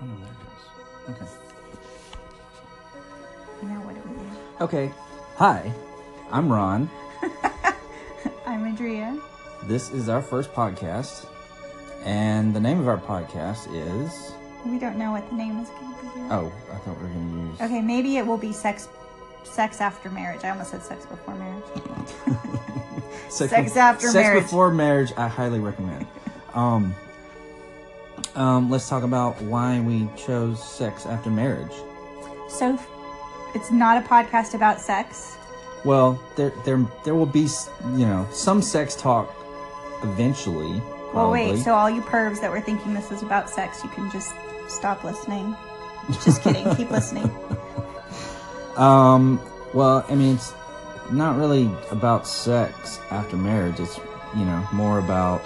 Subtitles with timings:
[0.00, 0.14] Oh no,
[1.06, 1.20] there it goes.
[1.22, 1.30] Okay.
[3.66, 4.64] Now what do we do?
[4.64, 4.92] Okay.
[5.36, 5.72] Hi,
[6.30, 6.88] I'm Ron.
[8.46, 9.18] I'm Andrea.
[9.64, 11.26] This is our first podcast,
[12.04, 14.32] and the name of our podcast is.
[14.66, 16.32] We don't know what the name is going to be yet.
[16.32, 17.60] Oh, I thought we were going to use.
[17.60, 18.88] Okay, maybe it will be sex
[19.44, 20.42] sex after marriage.
[20.44, 21.64] I almost said sex before marriage.
[23.28, 24.42] sex after sex marriage.
[24.44, 25.12] before marriage.
[25.16, 26.06] I highly recommend.
[26.54, 26.94] um,
[28.34, 31.72] um, let's talk about why we chose sex after marriage.
[32.48, 32.78] So
[33.54, 35.36] it's not a podcast about sex.
[35.84, 37.48] Well, there, there, there will be,
[37.92, 39.34] you know, some sex talk
[40.02, 40.80] eventually.
[41.12, 41.58] Well, wait.
[41.58, 44.32] So all you pervs that were thinking this was about sex, you can just
[44.66, 45.54] stop listening.
[46.24, 46.74] Just kidding.
[46.74, 47.30] Keep listening.
[48.76, 49.40] Um,
[49.72, 50.52] well, I mean, it's
[51.10, 53.78] not really about sex after marriage.
[53.78, 53.98] It's,
[54.36, 55.42] you know, more about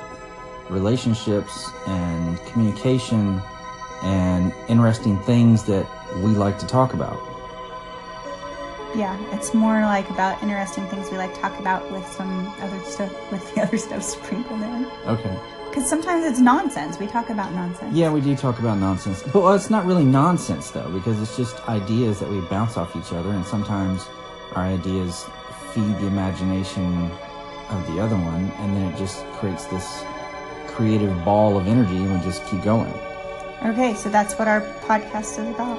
[0.70, 3.40] relationships and communication
[4.02, 5.86] and interesting things that
[6.16, 7.18] we like to talk about.
[8.94, 12.80] Yeah, it's more like about interesting things we like to talk about with some other
[12.84, 14.86] stuff, with the other stuff sprinkled in.
[15.06, 15.38] Okay.
[15.68, 16.98] Because sometimes it's nonsense.
[16.98, 17.94] We talk about nonsense.
[17.94, 19.22] Yeah, we do talk about nonsense.
[19.22, 22.96] But well, it's not really nonsense, though, because it's just ideas that we bounce off
[22.96, 24.06] each other, and sometimes
[24.54, 25.26] our ideas
[25.74, 27.10] feed the imagination
[27.68, 30.02] of the other one, and then it just creates this
[30.78, 32.92] creative ball of energy, and we just keep going.
[33.64, 35.76] Okay, so that's what our podcast is about.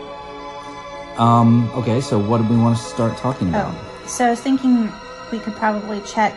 [1.18, 3.74] Um, okay, so what do we want to start talking about?
[3.74, 4.92] Oh, so I was thinking
[5.32, 6.34] we could probably check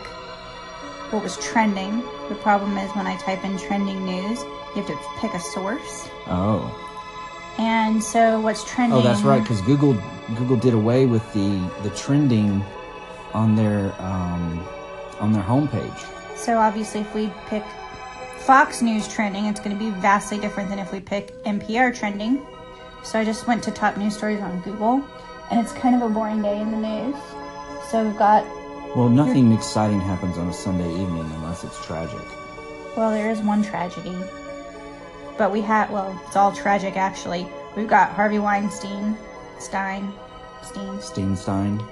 [1.11, 2.01] what was trending.
[2.29, 4.39] The problem is when I type in trending news,
[4.75, 6.07] you have to pick a source.
[6.27, 6.63] Oh,
[7.57, 8.97] And so what's trending?
[8.97, 9.93] oh, that's right, because Google
[10.37, 11.49] Google did away with the
[11.83, 12.63] the trending
[13.33, 14.65] on their um,
[15.19, 15.99] on their homepage.
[16.37, 17.63] So obviously, if we pick
[18.45, 22.45] Fox News trending, it's going to be vastly different than if we pick NPR trending.
[23.03, 25.03] So I just went to top news stories on Google,
[25.49, 27.15] and it's kind of a boring day in the news.
[27.89, 28.43] So we've got,
[28.95, 32.19] Well, nothing exciting happens on a Sunday evening unless it's tragic.
[32.97, 34.15] well, there is one tragedy,
[35.37, 37.47] but we had, well, it's all tragic actually.
[37.75, 39.17] We've got Harvey Weinstein,
[39.59, 40.13] Stein,
[40.63, 41.85] Stein, Steinstein,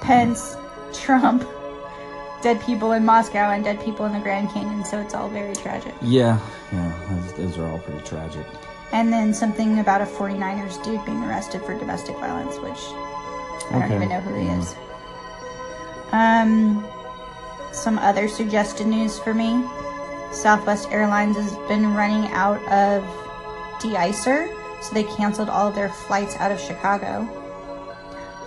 [0.00, 0.56] Pence,
[0.92, 1.42] Trump,
[2.42, 4.84] dead people in Moscow, and dead people in the Grand Canyon.
[4.84, 5.94] So it's all very tragic.
[6.02, 6.38] Yeah,
[6.72, 8.44] yeah, those, those are all pretty tragic.
[8.92, 12.78] And then something about a 49ers dude being arrested for domestic violence, which
[13.70, 14.58] I don't even know who he Yeah.
[14.60, 14.74] is.
[16.12, 16.86] Um,
[17.72, 19.62] some other suggested news for me.
[20.32, 23.02] Southwest Airlines has been running out of
[23.80, 24.48] de-icer,
[24.82, 27.28] so they canceled all of their flights out of Chicago.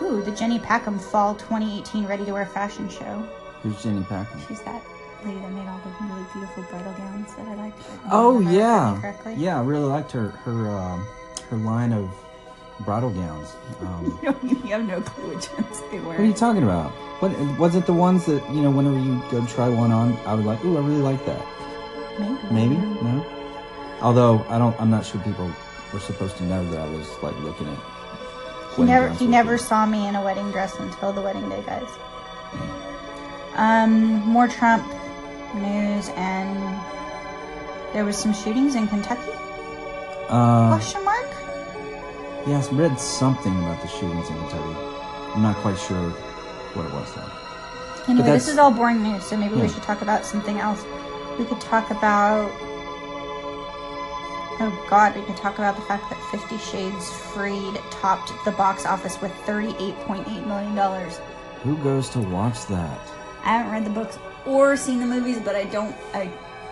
[0.01, 3.23] Ooh, the Jenny Packham Fall 2018 Ready to Wear fashion show.
[3.63, 4.39] Who's Jenny Packham?
[4.47, 4.81] She's that
[5.23, 7.79] lady that made all the really beautiful bridal gowns that I liked.
[8.05, 9.59] I Oh yeah, yeah.
[9.59, 11.05] I really liked her her um,
[11.49, 12.09] her line of
[12.81, 13.55] bridal gowns.
[13.81, 16.07] Um, you have no clue which ones they were.
[16.07, 16.91] what are you talking about?
[17.21, 17.85] What was it?
[17.85, 20.63] The ones that you know, whenever you go try one on, I would like.
[20.65, 21.45] Ooh, I really like that.
[22.19, 22.37] Maybe.
[22.51, 23.25] Maybe no.
[24.01, 25.51] Although I don't, I'm not sure people
[25.93, 27.77] were supposed to know that I was like looking at.
[28.75, 31.89] He never he never saw me in a wedding dress until the wedding day, guys.
[33.55, 34.85] Um, more Trump
[35.55, 36.79] news and
[37.93, 39.31] there was some shootings in Kentucky?
[40.29, 41.27] Uh, Question mark?
[42.47, 44.75] yes, read something about the shootings in Kentucky.
[45.35, 46.09] I'm not quite sure
[46.73, 48.11] what it was though.
[48.11, 49.63] Anyway, this is all boring news, so maybe Yeah.
[49.63, 50.83] we should talk about something else.
[51.37, 52.49] We could talk about
[54.63, 58.85] Oh god, we could talk about the fact that Fifty Shades Freed topped the box
[58.85, 61.09] office with $38.8 million.
[61.63, 62.99] Who goes to watch that?
[63.43, 65.95] I haven't read the books or seen the movies, but I don't.
[66.13, 66.27] I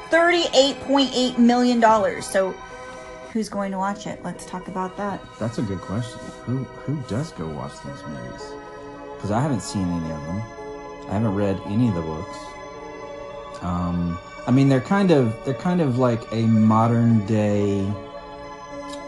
[0.09, 2.25] thirty-eight point eight million dollars.
[2.25, 2.51] So,
[3.33, 4.23] who's going to watch it?
[4.23, 5.21] Let's talk about that.
[5.39, 6.19] That's a good question.
[6.45, 8.43] Who who does go watch these movies?
[9.15, 10.41] Because I haven't seen any of them.
[11.09, 12.37] I haven't read any of the books.
[13.61, 17.81] Um, I mean, they're kind of they're kind of like a modern day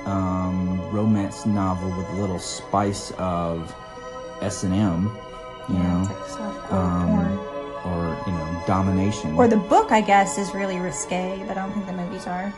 [0.05, 3.73] um, romance novel with a little spice of
[4.41, 5.15] S and M,
[5.69, 7.50] you Yeah, know, like softcore um, porn.
[7.85, 9.35] Or you know, domination.
[9.35, 12.53] Or the book, I guess, is really risque, but I don't think the movies are.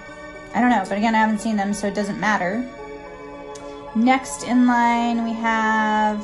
[0.53, 2.69] I don't know, but again, I haven't seen them, so it doesn't matter.
[3.95, 6.23] Next in line, we have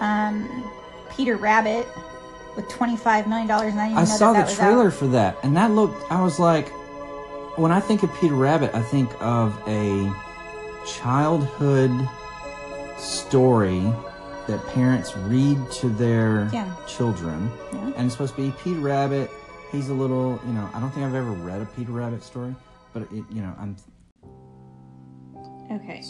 [0.00, 0.70] um,
[1.10, 1.86] Peter Rabbit
[2.54, 5.06] with twenty-five million dollars, and I didn't I know saw that, the that trailer for
[5.08, 6.10] that, and that looked.
[6.10, 6.68] I was like,
[7.58, 10.12] when I think of Peter Rabbit, I think of a
[10.86, 11.90] childhood
[12.98, 13.92] story
[14.46, 16.70] that parents read to their Yeah.
[16.86, 17.78] children, Yeah.
[17.96, 19.30] and it's supposed to be Peter Rabbit.
[19.72, 20.68] He's a little, you know.
[20.74, 22.54] I don't think I've ever read a Peter Rabbit story,
[22.92, 23.76] but it, you know, I'm.
[25.72, 26.02] Okay.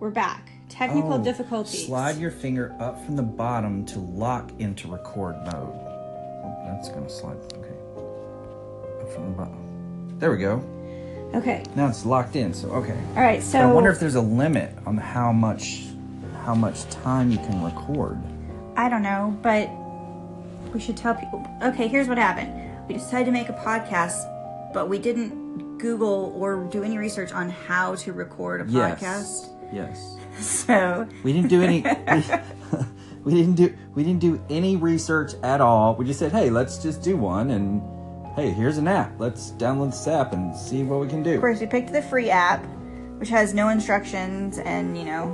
[0.00, 0.50] We're back.
[0.68, 1.86] Technical Oh, difficulties.
[1.86, 5.72] Slide your finger up from the bottom to lock into record mode.
[5.74, 7.36] Oh, That's gonna slide.
[7.54, 9.02] Okay.
[9.02, 10.16] Up from the bottom.
[10.18, 10.62] There we go.
[11.34, 11.62] Okay.
[11.76, 12.52] Now it's locked in.
[12.52, 12.96] So okay.
[13.16, 13.38] All right.
[13.40, 15.86] But So I wonder if there's a limit on how much
[16.44, 18.18] how much time you can record.
[18.76, 19.70] I don't know, but
[20.72, 21.46] we should tell people.
[21.62, 22.70] Okay, here's what happened.
[22.88, 27.50] We decided to make a podcast, but we didn't Google or do any research on
[27.50, 29.48] how to record a podcast.
[29.72, 30.16] Yes.
[30.40, 31.82] So We didn't do any.
[31.82, 32.24] we,
[33.24, 33.76] we didn't do.
[33.94, 35.94] We didn't do any research at all.
[35.94, 37.82] We just said, "Hey, let's just do one." And
[38.34, 39.12] hey, here's an app.
[39.20, 41.34] Let's download this app and see what we can do.
[41.34, 42.64] of course, we picked the free app,
[43.18, 45.28] which has no instructions and you know.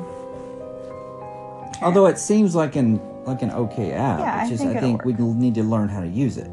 [1.83, 4.19] Although it seems like an like an okay app.
[4.21, 6.51] Yeah, I it's just think I think we need to learn how to use it.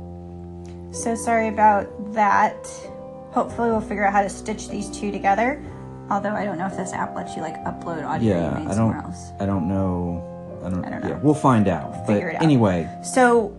[0.91, 2.67] So sorry about that.
[3.31, 5.61] Hopefully, we'll figure out how to stitch these two together.
[6.09, 9.01] Although I don't know if this app lets you like upload audio Yeah, I somewhere
[9.01, 9.05] don't.
[9.05, 9.31] else.
[9.39, 10.59] I don't know.
[10.63, 10.85] I don't.
[10.85, 11.09] I don't know.
[11.09, 12.05] Yeah, we'll find out.
[12.05, 12.41] Figure but it out.
[12.43, 13.55] anyway, So,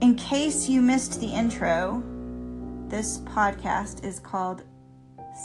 [0.00, 2.02] in case you missed the intro,
[2.88, 4.62] this podcast is called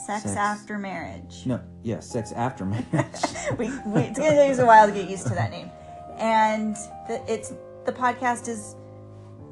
[0.05, 0.35] Sex, Sex.
[0.37, 1.43] After Marriage.
[1.45, 1.59] no.
[1.83, 2.85] Yeah, sex after marriage.
[3.57, 5.69] we, we, it's going to take us a while to get used to that name.
[6.17, 6.75] And
[7.07, 7.53] the, it's
[7.85, 8.75] the podcast is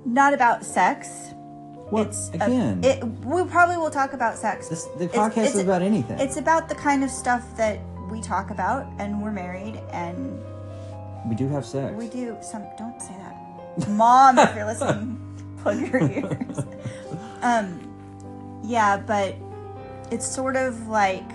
[0.06, 1.10] not about sex.
[1.90, 2.84] What It's a- again?
[2.84, 4.70] it, we probably will talk about sex.
[4.70, 6.20] this, the It's- podcast it's- is about anything.
[6.20, 7.80] It's about the kind of stuff that
[8.12, 10.40] we talk about, and we're married, and
[11.28, 11.94] we do have sex.
[11.96, 12.64] we do some.
[12.78, 14.38] Don't say that, Mom.
[14.40, 15.20] if you're listening,
[15.64, 16.60] plug your ears.
[17.42, 19.34] Um, yeah, but
[20.12, 21.30] it's sort of like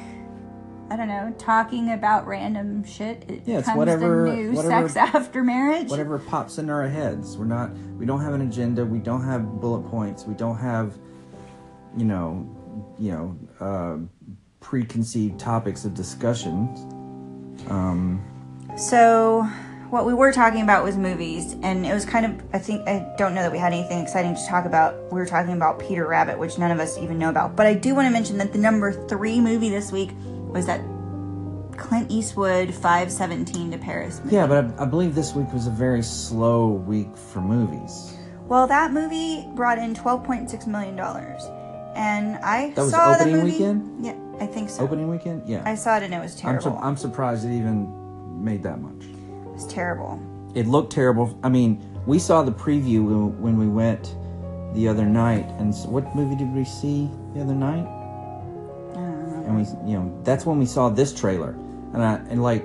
[0.91, 3.25] I don't know, talking about random shit.
[3.29, 5.89] It Yeah, it's whatever- the new whatever- sex after marriage.
[5.89, 7.39] whatever pops in our heads.
[7.39, 7.71] We're not.
[7.99, 8.85] We don't have an agenda.
[8.85, 10.27] We don't have bullet points.
[10.27, 10.95] We don't have,
[11.97, 12.47] you know,
[12.99, 13.97] you know, uh,
[14.61, 16.69] preconceived topics of discussion.
[17.69, 18.23] Um,
[18.77, 19.49] So,
[19.95, 23.15] what we were talking about was movies, and it was kind of, I think, I
[23.17, 24.97] don't know that we had anything exciting to talk about.
[25.13, 27.55] We were talking about Peter Rabbit, which none of us even know about.
[27.55, 30.11] But I do want to mention that the number three movie this week
[30.53, 30.81] was that
[31.77, 34.35] Clint Eastwood 517 to Paris movie.
[34.35, 38.17] yeah, but I, I believe this week was a very slow week for movies.
[38.49, 40.99] Well, that movie brought in $12.6 million.
[41.97, 43.53] And I That was saw the movie.
[43.53, 44.05] weekend?
[44.05, 44.83] Yeah, I think so.
[44.83, 45.63] Opening weekend, yeah.
[45.65, 46.73] I saw it and it was I'm, terrible.
[46.73, 49.05] sur- I'm surprised it even made that much.
[49.55, 50.21] It was terrible.
[50.55, 51.37] It looked terrible.
[51.43, 53.05] I mean, we saw the preview
[53.39, 54.15] when- we went
[54.75, 57.87] the other night, and s what movie did we see the other night?
[57.87, 59.45] I don't know.
[59.47, 61.55] and we you know that's when we saw this trailer
[61.93, 62.65] and i and like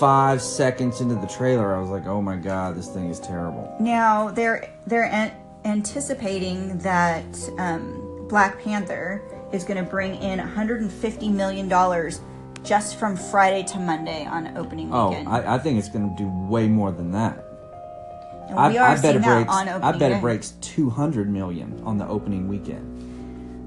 [0.00, 3.72] five seconds into the trailer i was like oh my god this thing is terrible
[3.80, 5.32] Now they're they're an-
[5.64, 7.24] anticipating that
[7.58, 9.22] um, Black Panther
[9.52, 12.20] is going to bring in 150 million dollars
[12.64, 15.28] just from Friday to Monday on opening oh weekend.
[15.28, 17.44] I, I think it's going to do way more than that
[18.48, 20.16] and I, we are I bet seeing it that breaks on opening i bet day.
[20.16, 23.02] it breaks 200 million on the opening weekend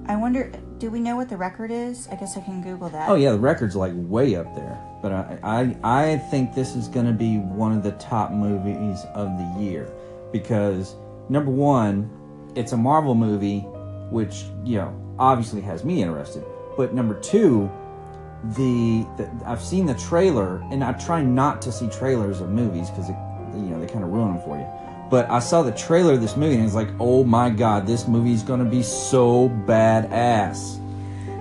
[0.10, 2.08] I wonder, do we know what the record is?
[2.08, 3.10] I guess I can Google that.
[3.10, 6.88] oh yeah the record's like way up there but i i, I think this is
[6.88, 9.92] going to be one of the top movies of the year
[10.32, 10.96] because
[11.30, 12.10] number one
[12.56, 13.60] it's a marvel movie
[14.10, 16.44] which you know obviously has me interested
[16.78, 17.70] but number two
[18.56, 22.89] the, the I've seen the trailer, and I try not to see trailers of movies
[22.89, 24.68] because you know they kind of ruin them for you.
[25.10, 28.08] But I saw the trailer of this movie, and it's like, oh my god, this
[28.08, 30.84] movie is gonna be so badass.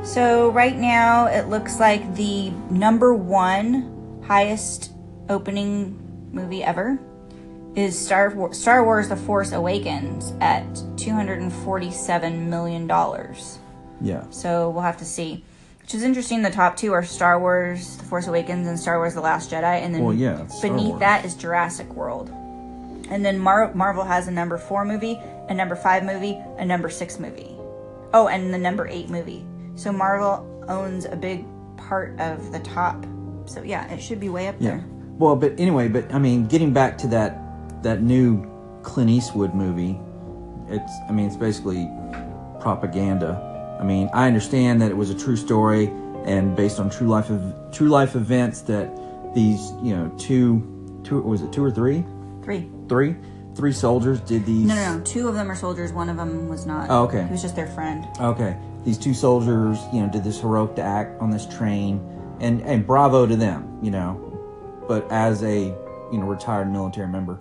[0.05, 4.93] So right now it looks like the number one highest
[5.29, 5.99] opening
[6.33, 6.99] movie ever
[7.75, 10.65] is Star Star Wars: The Force Awakens at
[10.97, 13.59] 247 million dollars.
[14.01, 15.43] Yeah, So we'll have to see.
[15.87, 16.43] Which is interesting.
[16.43, 19.63] The top two are Star Wars: The Force Awakens and Star Wars: The Last Jedi,
[19.63, 22.29] and then Well, yeah, beneath that is Jurassic World.
[23.09, 25.17] And then Mar- Marvel has a number four movie,
[25.49, 27.55] a number five movie, a number six movie.
[28.13, 29.47] Oh, and the number eight movie.
[29.77, 31.45] So Marvel owns a big
[31.77, 33.07] part of the top.
[33.45, 34.71] So yeah, it should be way up yeah.
[34.71, 34.85] there.
[35.19, 38.45] Well, but anyway, but I mean, getting back to that that new
[38.83, 40.01] Clint Eastwood movie,
[40.69, 41.89] it's I mean, it's basically
[42.59, 43.56] propaganda.
[43.79, 45.87] I mean, I understand that it was a true story
[46.25, 47.41] and based on true life of
[47.73, 48.91] true life events that
[49.35, 52.05] these you know two two was it two or three
[52.43, 52.69] Three.
[52.89, 53.17] three
[53.55, 55.05] three soldiers did these No, no, no.
[55.05, 55.93] Two of them are soldiers.
[55.93, 56.89] One of them was not.
[56.91, 57.25] Oh, okay.
[57.25, 58.07] He was just their friend.
[58.21, 61.99] okay these two soldiers you know did this heroic act on this train
[62.41, 64.15] and and bravo to them you know
[64.87, 65.65] but as a
[66.13, 67.37] you know retired military member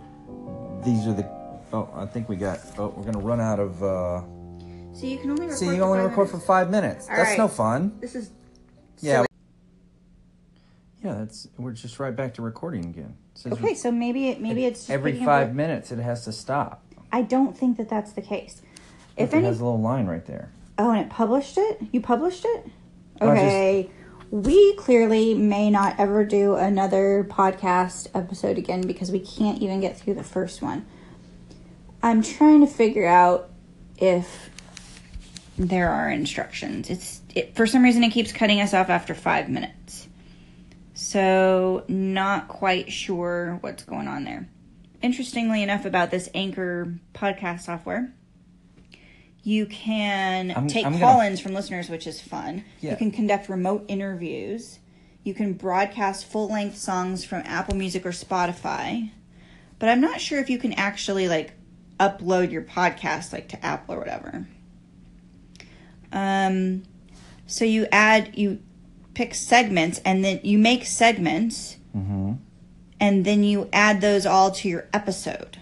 [0.83, 1.23] these are the
[1.71, 4.21] oh i think we got oh we're gonna run out of uh
[4.95, 5.57] So you can only record.
[5.57, 6.45] see you for only five record for minutes.
[6.47, 8.31] five minutes All that's no fun This is.
[9.01, 9.25] yeah
[11.03, 11.13] yeah.
[11.15, 13.15] that's we're just right back to recording again.
[13.45, 16.83] Okay, so maybe it maybe it's every picking up five minutes it has to stop.
[17.11, 18.61] I don't think that that's the case.
[19.17, 20.51] If it any, has a little line right there.
[20.77, 21.79] oh, and it published it.
[21.91, 22.63] You published it.
[22.65, 23.89] Just- Okay.
[24.31, 29.97] We clearly may not ever do another podcast episode again because we can't even get
[29.97, 30.85] through the first one.
[32.01, 33.49] I'm trying to figure out
[33.97, 34.49] if
[35.57, 36.89] there are instructions.
[36.89, 40.07] It's it, for some reason it keeps cutting us off after five minutes.
[40.93, 44.47] So not quite sure what's going on there.
[45.01, 48.13] Interestingly enough, about this Anchor podcast software,
[49.43, 52.63] you can I'm- take I'm gonna- from listeners, which is fun.
[52.81, 52.91] Yeah.
[52.91, 54.79] You can conduct remote interviews.
[55.23, 59.11] You can broadcast full-length songs from Apple Music or Spotify.
[59.79, 61.53] But I'm not sure if you can actually like
[61.99, 64.47] upload your podcast like to Apple or whatever.
[66.11, 66.83] Um,
[67.47, 68.59] so you add you
[69.13, 72.33] pick segments and then you make segments Mm-hmm.
[72.99, 75.59] and then you add those all to your episode.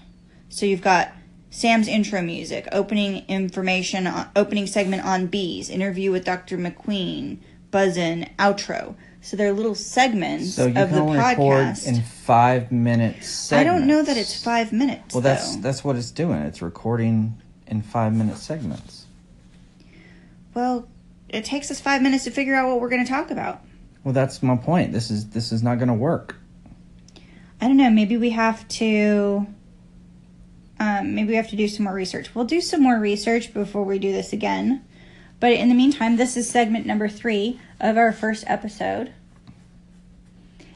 [0.50, 1.12] So you've got
[1.51, 6.57] Sam's intro music, opening information, on, opening segment on bees, interview with Dr.
[6.57, 7.38] McQueen,
[7.71, 8.95] buzzin, outro.
[9.21, 11.85] So they're little segments So you of can the podcast.
[11.88, 13.53] in five minutes.
[13.53, 15.13] I don't know that it's five minutes.
[15.13, 15.62] Well, that's though.
[15.62, 16.39] that's what it's doing.
[16.39, 19.02] It's recording in five minute segments.
[20.53, 20.88] Well,
[21.29, 23.62] it takes us five minutes to figure out what we're going to talk about.
[24.03, 24.91] Well, that's my point.
[24.91, 26.36] This is this is not going to work.
[27.62, 27.89] I don't know.
[27.89, 29.48] Maybe we have to.
[30.79, 32.36] Um, maybe we have to do some more research.
[32.36, 34.83] We'll do some more research before we do this again.
[35.39, 39.13] But in the meantime, this is segment number three of our first episode.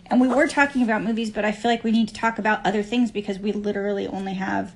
[0.06, 2.66] And we were talking about movies, but I feel like we need to talk about
[2.66, 4.74] other things because we literally only have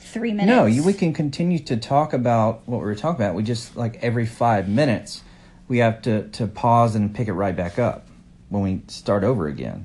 [0.00, 0.46] three minutes.
[0.46, 3.34] No, you, we can continue to talk about what we were talking about.
[3.34, 5.22] We just like every five minutes,
[5.68, 8.06] we have to to pause and pick it right back up
[8.48, 9.84] when we start over again.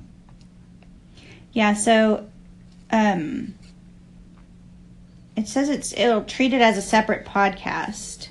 [1.51, 2.27] Yeah, so
[2.91, 3.53] um
[5.35, 8.29] it says it's it'll treat it as a separate podcast.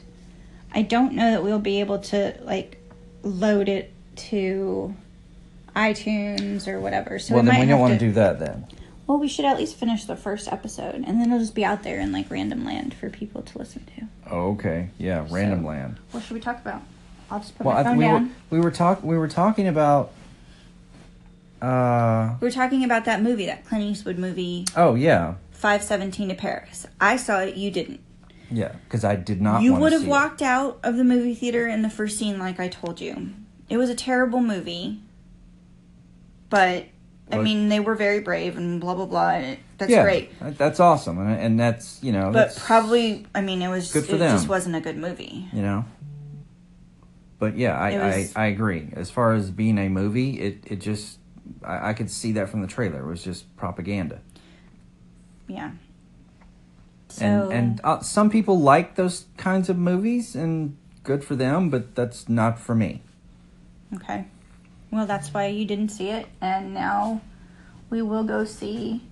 [0.72, 2.78] I don't know that we'll be able to like
[3.22, 4.94] load it to
[5.76, 7.18] iTunes or whatever.
[7.18, 8.66] So well, we then we don't want to do that then.
[9.06, 11.82] Well, we should at least finish the first episode and then it'll just be out
[11.82, 14.06] there in like random land for people to listen to.
[14.30, 16.00] Oh, okay, yeah, random So- land.
[16.12, 16.82] What should we talk about?
[17.30, 18.34] I'll just put Well, my I, phone we were down.
[18.50, 20.12] we were talk we were talking about.
[21.60, 26.34] Uh We were talking about that movie, that Clint Eastwood movie, oh yeah 517 to
[26.34, 26.86] Paris.
[27.00, 28.00] I saw it, you didn't.
[28.50, 29.62] yeah because I did not.
[29.62, 30.10] You would have see it.
[30.10, 33.30] walked out of the movie theater in the first scene, like I told you.
[33.70, 35.00] It was a terrible movie,
[36.50, 36.84] but
[37.32, 39.30] I mean, they were very brave and blah blah blah.
[39.30, 40.38] And that's yeah, great.
[40.40, 42.30] that- That's awesome, and, and that's you know.
[42.30, 45.48] But probably, I mean, it was Good for it just wasn't a good movie.
[45.52, 45.84] you know.
[47.38, 48.88] But yeah, I, was- I, I agree.
[48.94, 51.18] As far as being a movie, it, it just
[51.62, 53.00] I, I could see that from the trailer.
[53.00, 54.20] It was just propaganda.
[55.48, 55.72] Yeah.
[57.08, 61.70] So and and uh, some people like those kinds of movies, and good for them.
[61.70, 63.02] But that's not for me.
[63.94, 64.26] okay,
[64.94, 67.20] well, that's why you didn't see it, and now
[67.90, 69.02] we will go see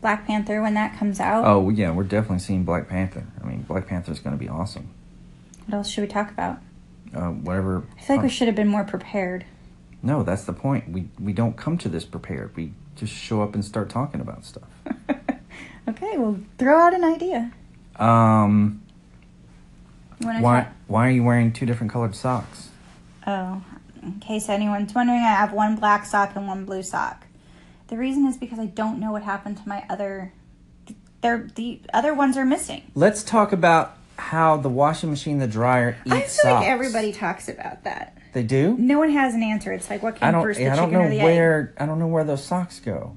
[0.00, 1.44] Black Panther when that comes out.
[1.46, 3.24] Oh yeah, we're definitely seeing Black Panther.
[3.40, 4.90] I mean, Black Panther is going to be awesome.
[5.66, 6.58] What else should we talk about?
[7.14, 7.84] Uh, whatever.
[7.96, 9.44] I feel like we should have been more prepared.
[10.02, 10.90] No, that's the point.
[10.90, 12.56] We we don't come to this prepared.
[12.56, 14.68] We just show up and start talking about stuff.
[15.88, 17.52] okay, well, throw out an idea.
[17.94, 18.82] Um,
[20.20, 22.70] why why are you wearing two different colored socks?
[23.24, 23.62] Oh,
[24.02, 27.26] in case anyone's wondering, I have one black sock and one blue sock.
[27.88, 30.32] The reason is because I don't know what happened to my other.
[31.20, 32.82] They're, the other ones are missing.
[32.94, 36.44] Let's talk about how the washing machine, the dryer eat I feel socks.
[36.44, 38.16] like everybody talks about that.
[38.34, 38.76] They do.
[38.78, 39.72] No one has an answer.
[39.72, 40.42] It's like what came I don't.
[40.42, 41.24] first, the I don't chicken know or the egg?
[41.24, 41.74] where.
[41.78, 43.16] I don't know where those socks go.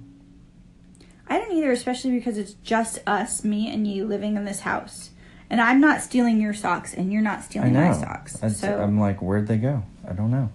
[1.28, 5.12] I don't either, especially because it's just us, me and you, living in this house,
[5.50, 8.34] and I'm not stealing your socks, and you're not stealing my socks.
[8.34, 9.84] That's- so, I'm like, where'd they go?
[10.08, 10.50] I don't know.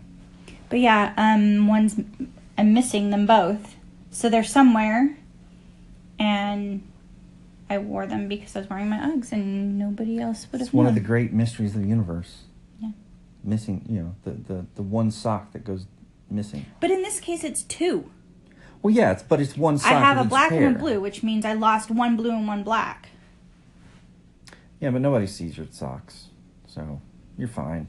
[0.69, 2.01] But yeah, um, one's
[2.59, 3.77] I'm missing them both,
[4.11, 5.17] so they're somewhere,
[6.19, 6.83] and
[7.69, 10.75] I wore them because I was wearing my Uggs, and nobody else would have It's
[10.75, 12.45] one of the great mysteries of the universe.
[12.81, 12.91] Yeah.
[13.45, 15.87] Missing, you know, the, the, the one sock that goes
[16.31, 16.67] missing.
[16.81, 18.11] But in this case, it's two.
[18.83, 19.93] Well, yeah, it's but it's one sock.
[19.93, 22.63] I have a black and a blue, which means I lost one blue and one
[22.63, 23.09] black.
[24.81, 26.27] Yeah, but nobody sees your socks,
[26.67, 27.01] so
[27.37, 27.89] you're fine.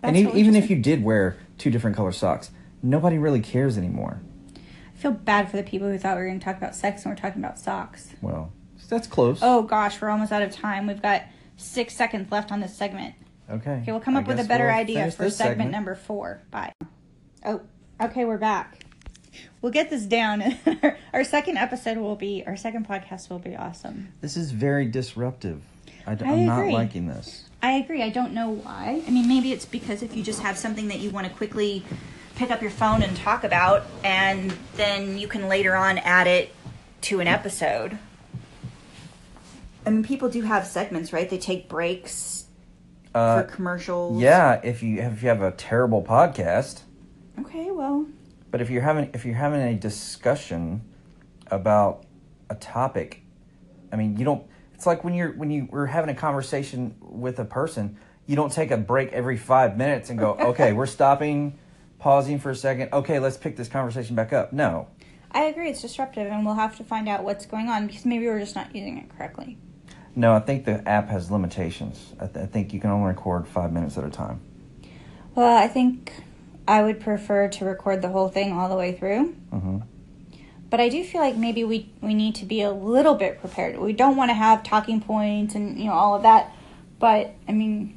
[0.00, 2.50] That's and even, even if you did wear two different color socks,
[2.82, 4.20] nobody really cares anymore.
[4.54, 7.04] I feel bad for the people who thought we were going to talk about sex
[7.04, 8.10] and we're talking about socks.
[8.20, 8.52] Well,
[8.90, 9.38] that's close.
[9.40, 10.86] Oh gosh, we're almost out of time.
[10.86, 11.22] We've got
[11.56, 13.14] six seconds left on this segment.
[13.50, 13.78] okay.
[13.80, 16.42] Okay, we'll come up with a better we'll idea for this segment, number four.
[16.50, 16.74] Bye.
[17.46, 17.62] Oh,
[18.00, 18.84] Okay, we're back.
[19.62, 20.42] We'll get this down.
[21.14, 24.12] our second episode will be our second podcast will be awesome.
[24.20, 25.62] This is very disruptive.
[26.06, 27.48] I, I am not liking this.
[27.64, 28.02] I agree.
[28.02, 29.02] I don't know why.
[29.06, 31.82] I mean, maybe it's because if you just have something that you want to quickly
[32.36, 36.54] pick up your phone and talk about, and then you can later on add it
[37.02, 37.96] to an episode.
[39.86, 41.28] I mean, people do have segments, right?
[41.28, 42.44] They take breaks
[43.14, 44.20] Uh, for commercials.
[44.20, 46.82] yeah, if you if you have a terrible podcast,
[47.40, 48.06] Okay, well,
[48.50, 50.82] but if you're having if you're having a discussion
[51.50, 52.04] about
[52.50, 53.22] a topic,
[53.90, 54.42] I mean, you don't.
[54.84, 58.52] It's like when you're when you were having a conversation with a person, you don't
[58.52, 61.58] take a break every five minutes and go, okay, we're stopping,
[61.98, 62.90] pausing for a second.
[62.92, 64.52] Okay, let's pick this conversation back up.
[64.52, 64.88] No,
[65.32, 65.70] I agree.
[65.70, 68.54] It's disruptive, and we'll have to find out what's going on because maybe we're just
[68.54, 69.56] not using it correctly.
[70.14, 72.12] no, I think the app has limitations.
[72.20, 74.42] I, th- I think you can only record five minutes at a time.
[75.34, 76.12] Well, I think
[76.68, 79.28] I would prefer to record the whole thing all the way through.
[79.50, 79.78] hmm
[80.74, 83.78] But I do feel like maybe we we need to be a little bit prepared.
[83.78, 86.52] We don't want to have talking points and you know all of that.
[86.98, 87.96] But I mean,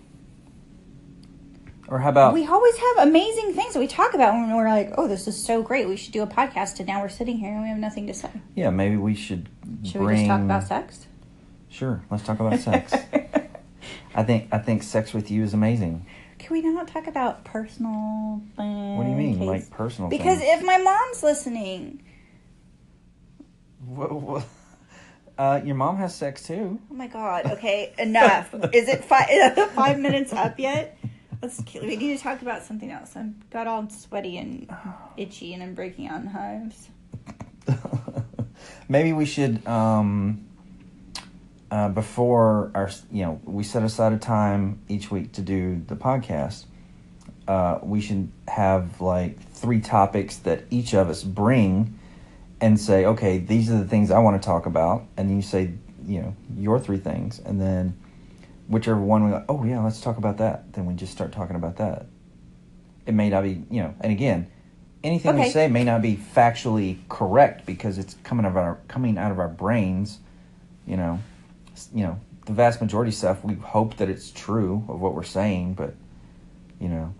[1.87, 4.93] Or how about we always have amazing things that we talk about when we're like,
[4.95, 5.87] "Oh, this is so great.
[5.87, 8.13] We should do a podcast." And now we're sitting here and we have nothing to
[8.13, 8.29] say.
[8.53, 8.69] yeah?
[8.69, 9.49] Maybe we should.
[9.83, 10.05] Should bring...
[10.05, 11.07] we just talk about sex?
[11.69, 12.93] Sure, let's talk about sex.
[14.13, 16.05] I think I think sex with you is amazing.
[16.37, 18.97] Can we not talk about personal things?
[18.99, 20.11] What do you mean, like personal?
[20.11, 20.21] Things.
[20.21, 20.59] Because things?
[20.59, 22.03] if my mom's listening,
[25.37, 26.79] Uh, your mom has sex too.
[26.89, 27.45] oh my god.
[27.45, 28.51] Okay, enough.
[28.73, 29.27] is it five
[29.75, 30.97] five minutes up yet?
[31.43, 31.61] Let's.
[31.75, 33.15] We need to talk about something else.
[33.15, 34.67] I'm got all sweaty and
[35.17, 36.89] itchy, and I'm breaking out in hives.
[38.89, 40.43] Maybe we should um,
[41.69, 45.95] uh, before our you know we set aside a time each week to do the
[45.95, 46.65] podcast.
[47.47, 51.96] Uh, we should have like three topics that each of us bring
[52.59, 55.73] and say, okay, these are the things I want to talk about, and you say,
[56.05, 57.97] you know, your three things, and then
[58.67, 60.73] whichever one we go, oh yeah, let's talk about that.
[60.73, 62.07] Then we just start talking about that.
[63.05, 64.49] It may not be, you know, and again,
[65.03, 69.17] anything we say may not be factually correct because it's coming out of our coming
[69.17, 70.19] out of our brains.
[70.85, 71.19] You know,
[71.93, 75.23] you know, the vast majority of stuff we hope that it's true of what we're
[75.23, 75.93] saying, but
[76.79, 77.13] you know,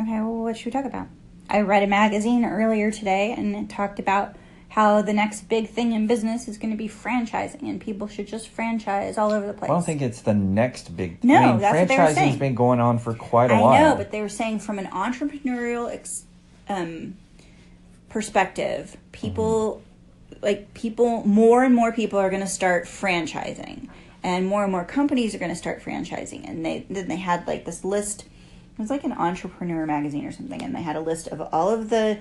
[0.00, 1.08] Okay, well, what should we talk about?
[1.56, 4.36] I read a magazine earlier today, and it talked about
[4.68, 8.26] how the next big thing in business is going to be franchising, and people should
[8.26, 9.70] just franchise all over the place.
[9.70, 11.18] I don't think it's the next big.
[11.20, 11.30] Thing.
[11.30, 12.38] No, I mean, that's what they were franchising's saying.
[12.38, 13.72] been going on for quite a I while.
[13.72, 16.24] I know, but they were saying from an entrepreneurial ex-
[16.68, 17.16] um,
[18.10, 19.82] perspective, people
[20.42, 23.88] like people more and more people are going to start franchising,
[24.22, 26.46] and more and more companies are going to start franchising.
[26.46, 28.26] And they then they had like this list.
[28.76, 31.70] It was like an entrepreneur magazine or something, and they had a list of all
[31.70, 32.18] of the,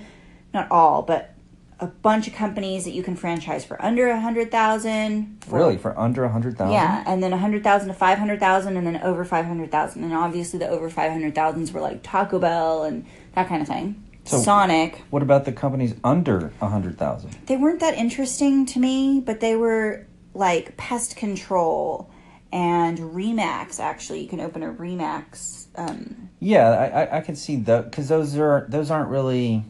[0.54, 1.34] not all, but
[1.82, 5.44] a bunch of companies that you can franchise for under a hundred thousand.
[5.50, 6.74] really for under a hundred thousand.
[6.74, 9.70] Yeah, and then a hundred thousand to five hundred thousand, and then over five hundred
[9.72, 13.62] thousand, and obviously the over five hundred thousands were like Taco Bell and that kind
[13.62, 14.02] of thing.
[14.24, 15.02] So- Sonic.
[15.10, 17.32] What about the companies under a hundred thousand?
[17.48, 22.10] They weren't that interesting to me, but they were like pest control
[22.54, 23.82] and Remax.
[23.82, 25.64] Actually, you can open a Remax.
[25.78, 29.64] Um, Yeah, I, I, I can see that because those are those aren't really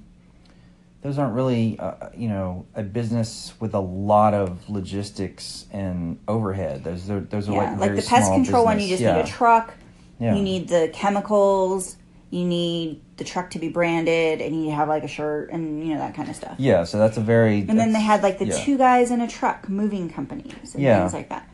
[1.02, 6.84] those aren't really uh, you know a business with a lot of logistics and overhead.
[6.84, 9.18] Those are those are yeah, like, like the pest control one, you just yeah.
[9.18, 9.74] need a truck.
[10.20, 10.36] Yeah.
[10.36, 11.98] You need the chemicals.
[12.32, 15.94] You need the truck to be branded, and you have like a shirt and you
[15.94, 16.56] know that kind of stuff.
[16.58, 19.28] Yeah, so that's a very And then they had like the two guys in a
[19.28, 21.02] truck moving companies and Yeah.
[21.02, 21.48] things like that.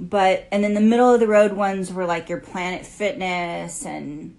[0.00, 4.36] But and then the middle of the road ones were like your Planet Fitness and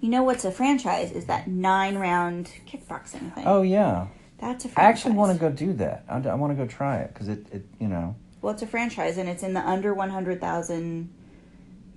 [0.00, 3.44] you know what's a franchise is that nine round kickboxing thing.
[3.46, 4.06] Oh yeah,
[4.38, 4.84] that's a I franchise.
[4.86, 6.04] I actually want to go do that.
[6.08, 8.66] I, I want to go try it because it, it you know Well, it's a
[8.66, 11.12] franchise and it's in the under one hundred thousand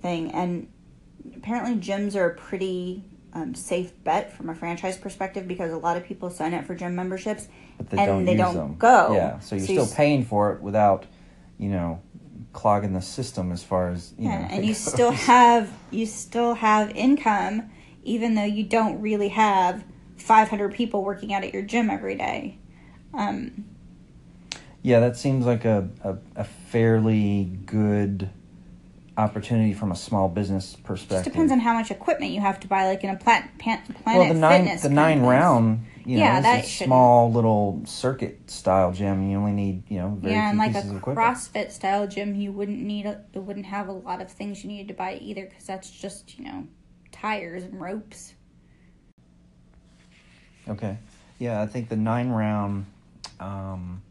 [0.02, 0.68] thing, and
[1.36, 5.96] apparently gyms are a pretty um, safe bet from a franchise perspective because a lot
[5.96, 8.74] of people sign up for gym memberships but they and don't they don't them.
[8.78, 9.14] go.
[9.14, 11.06] Yeah, so you're So still paying for it without
[11.58, 12.02] you know
[12.52, 14.46] clogging the system as far as you Yeah, know.
[14.50, 14.78] and you goes.
[14.78, 17.70] still have you still have income,
[18.02, 19.84] even though you don't really have
[20.16, 22.58] 500 people working out at your gym every day.
[23.14, 23.64] Um,
[24.82, 28.30] Yeah, that seems like a, a, a fairly good
[29.16, 31.32] opportunity from a small business just perspective.
[31.32, 32.86] depends on how much equipment you have to buy.
[32.86, 36.20] Like in a plant, pan, Planet well, the nine Fitness, the nine round, you know,
[36.20, 39.28] Yeah, that a small little circuit style gym.
[39.30, 40.82] You only need you know very Yeah, and like a.
[40.82, 44.70] CrossFit style gym, you wouldn't need a, it wouldn't have a lot of things you
[44.70, 46.66] needed to buy either because that's just you know
[47.12, 48.34] tires and ropes.
[50.68, 50.98] Okay.
[51.38, 52.86] Yeah, I think the nine round.
[53.38, 54.02] Um,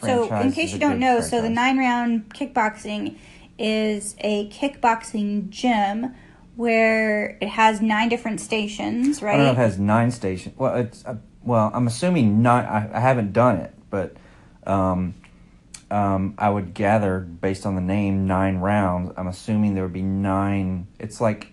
[0.00, 3.16] So, in case you don't know, so the nine round kickboxing
[3.58, 6.14] is a kickboxing gym
[6.56, 9.34] where it has nine different stations, right?
[9.34, 10.54] I don't know if it has nine stations.
[10.58, 12.64] Well, it's uh, well, I'm assuming nine.
[12.66, 14.16] I, I haven't done it, but
[14.66, 15.14] um,
[15.90, 19.12] um, I would gather based on the name nine rounds.
[19.16, 20.86] I'm assuming there would be nine.
[20.98, 21.52] It's like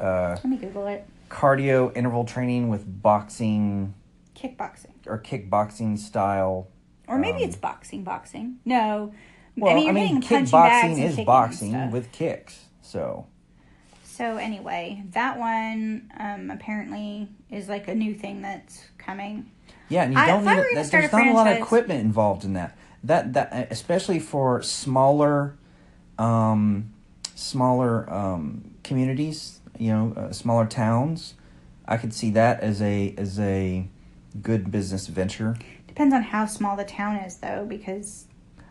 [0.00, 1.06] uh, Let me Google it.
[1.28, 3.94] cardio interval training with boxing
[4.34, 4.92] Kickboxing.
[5.06, 6.68] or kickboxing style.
[7.08, 8.58] Or maybe Um, it's boxing, boxing.
[8.64, 9.12] No.
[9.56, 12.66] Well, I mean, you're hitting punching kickboxing is boxing with kicks.
[12.82, 13.26] So
[14.18, 19.48] So anyway, that one um, apparently is like a new thing that's coming.
[19.88, 22.00] Yeah, and you don't I need gonna that- There's a not a lot of equipment
[22.00, 22.76] involved in that.
[23.04, 25.54] That that especially for smaller,
[26.18, 26.92] um,
[27.36, 29.60] smaller um, communities.
[29.78, 31.34] You know, uh, smaller towns.
[31.86, 33.86] I could see that as a as a
[34.42, 35.56] good business venture.
[35.86, 38.26] Depends on how small the town is, though, because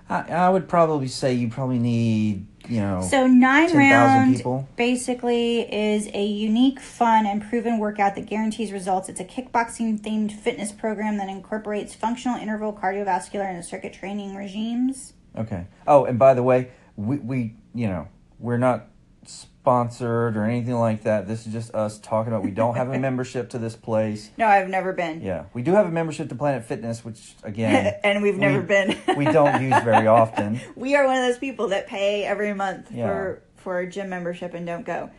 [0.10, 4.68] I, I would probably say you probably need you know so nine 10,000 round people.
[4.76, 9.10] basically is a unique, fun, and proven workout that guarantees results.
[9.10, 15.14] It's a kickboxing themed fitness program that incorporates functional interval, cardiovascular, and circuit training regimes.
[15.38, 15.68] Okay.
[15.86, 18.08] Oh, and by the way, we we you know
[18.40, 18.88] we're not
[19.28, 21.28] sponsored or anything like that.
[21.28, 22.44] This is just us talking about.
[22.44, 24.30] We don't have a membership to this place.
[24.38, 25.22] No, I've never been.
[25.22, 28.66] Yeah, we do have a membership to Planet Fitness, which again and we've never we-
[28.66, 28.98] been.
[29.18, 30.60] we don't use very often.
[30.76, 33.08] we are one of those people that pay every month Yeah.
[33.08, 35.10] for for a gym membership and don't go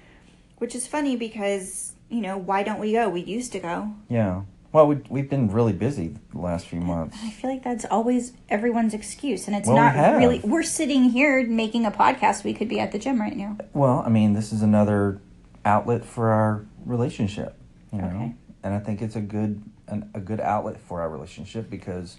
[0.56, 4.42] which is funny because you know why don't we go we used to go Yeah.
[4.72, 7.16] Well, we we've been really busy the last few months.
[7.22, 10.16] i feel like that's always everyone's excuse and it's Well, we not have.
[10.18, 13.56] really we're sitting here making a podcast we could be at the gym right now
[13.72, 15.20] Well, I mean, this is another
[15.64, 17.54] outlet for our relationship,
[17.92, 18.34] you know, Okay.
[18.62, 22.18] and I think it's a good an, a good outlet for our relationship because,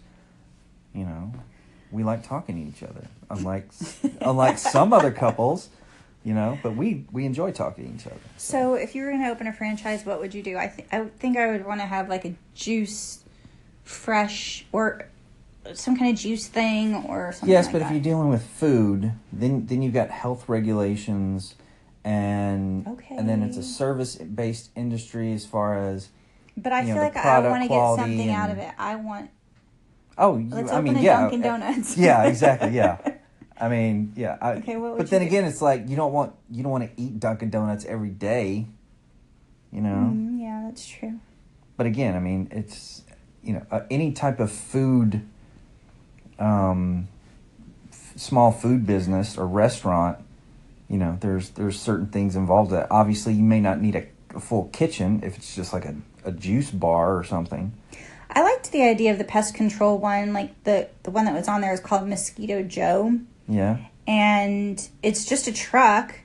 [0.93, 1.31] you know,
[1.91, 3.05] we like talking to each other.
[3.29, 3.69] Unlike
[4.21, 5.69] unlike some other couples,
[6.29, 8.15] you know, but we we enjoy talking to each other.
[8.37, 10.87] so if you were going to open a franchise what would you do i, th-
[10.91, 13.23] I think i would want to have like a juice
[13.83, 15.07] fresh or
[15.73, 19.11] some kind of juice thing or something Yes, like but if you're dealing with food,
[19.33, 21.55] then then you've got health regulations,
[22.03, 23.15] and okay.
[23.17, 26.09] and then it's a service based industry as far as
[26.55, 29.31] but i feel know, like i want to get something out of it i want
[30.19, 31.97] oh, you, Let's I open mean, a yeah, Dunkin' uh, Donuts.
[31.97, 32.97] yeah, exactly, yeah.
[33.59, 34.37] I mean, yeah.
[34.41, 35.27] I, Okay, what but then do?
[35.27, 38.67] again, it's like you don't want you don't want to eat Dunkin' Donuts every day,
[39.71, 40.11] you know.
[40.13, 41.19] Mm, yeah, that's true.
[41.77, 43.03] But again, I mean, it's
[43.43, 45.21] you know uh, any type of food,
[46.37, 47.07] um,
[47.91, 50.17] f- small food business or restaurant.
[50.87, 54.39] You know, there's there's certain things involved that obviously you may not need a, a
[54.39, 55.95] full kitchen if it's just like a,
[56.25, 57.73] a juice bar or something.
[58.31, 60.33] I liked the idea of the pest control one.
[60.33, 63.77] Like the the one that was on there is called Mosquito Joe, Yeah.
[64.07, 66.15] and it's just a truck.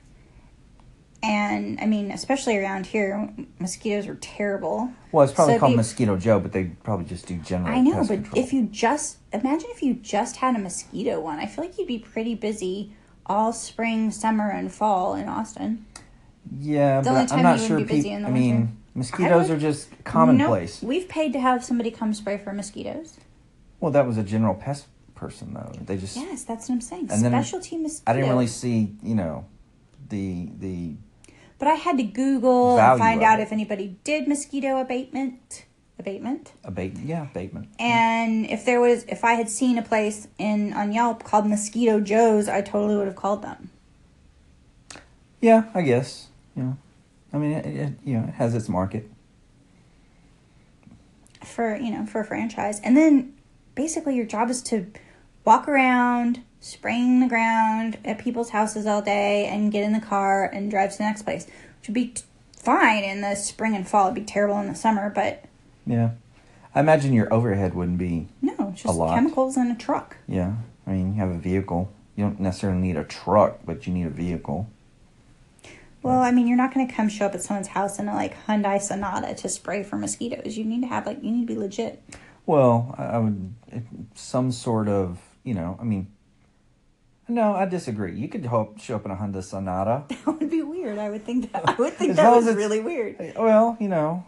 [1.23, 4.91] And I mean, especially around here, mosquitoes are terrible.
[5.11, 7.73] Well, it's probably So called be- Mosquito Joe, but they probably just do general.
[7.75, 8.43] I know, but control.
[8.43, 11.87] if you just imagine if you just had a mosquito one, I feel like you'd
[11.87, 12.93] be pretty busy
[13.25, 15.85] all spring, summer, and fall in Austin.
[16.59, 17.77] yeah, the only but time I'm not you sure.
[17.77, 20.83] be busy peop- in the I mean, mosquitoes I would- are just commonplace.
[20.83, 23.17] No, we've paid to have somebody come spray for mosquitoes.
[23.79, 24.85] Well, that was a general pest
[25.15, 25.71] person though.
[25.85, 27.07] They just Yes, that's what I'm saying.
[27.11, 28.03] And Specialty mosquitoes.
[28.07, 29.45] I didn't really see, you know,
[30.09, 30.95] the the
[31.57, 33.43] But I had to Google and find out it.
[33.43, 35.65] if anybody did mosquito abatement.
[35.97, 36.51] Abatement.
[36.65, 37.07] Abatement.
[37.07, 37.69] yeah abatement.
[37.79, 42.01] And if there was, if I had seen a place in on Yelp called Mosquito
[42.01, 43.69] Joe's, I totally would have called them.
[45.39, 46.27] Yeah, I guess.
[46.55, 46.73] Yeah,
[47.31, 49.09] I mean, it, it, you know, it has its market.
[51.43, 53.31] for you know for a franchise and then
[53.75, 54.87] basically your job is to
[55.45, 60.45] walk around spraying the ground at people's houses all day and get in the car
[60.45, 62.23] and drive to the next place which would be t-
[62.57, 65.43] fine in the spring and fall it'd be terrible in the summer but
[65.85, 66.11] Yeah,
[66.73, 68.27] I imagine your overhead wouldn't be.
[68.41, 69.13] no it's just lot.
[69.13, 70.53] chemicals in a truck Yeah,
[70.87, 71.91] I mean, you have a vehicle.
[72.15, 74.67] You don't necessarily need a truck, but you need a vehicle.
[76.01, 78.13] well i mean you're not going to come show up at someone's house in a
[78.15, 81.53] like hyundai sonata to spray for mosquitoes you need to have like you need to
[81.53, 82.01] be legit
[82.47, 83.53] Well, I would
[84.15, 86.11] some sort of, you know, I mean.
[87.27, 88.13] No, I disagree.
[88.19, 90.03] You could hope show up in a Honda Sonata.
[90.09, 93.15] that would be weird i would think that i would think that was really weird
[93.35, 94.23] Well, you know,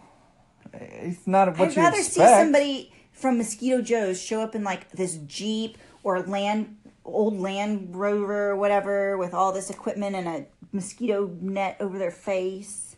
[0.72, 2.14] it's not what I'd you rather expect.
[2.14, 7.94] see somebody from Mosquito Joe's show up in like this Jeep or land old Land
[7.96, 12.96] Rover or whatever with all this equipment and a mosquito net over their face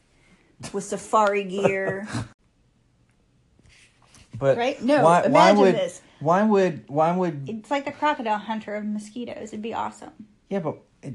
[0.72, 2.06] with safari gear.
[4.38, 4.82] But Right?
[4.82, 6.00] No, why, why imagine would this.
[6.20, 9.48] Why would why would It's like the crocodile hunter of mosquitoes.
[9.48, 10.12] It'd be awesome.
[10.48, 10.60] yeah?
[10.60, 11.14] But it,